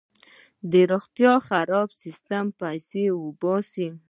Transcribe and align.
د 0.71 0.73
روغتیا 0.91 1.33
خراب 1.47 1.89
سیستم 2.03 2.45
پیسې 2.61 3.03
وباسي. 3.23 3.87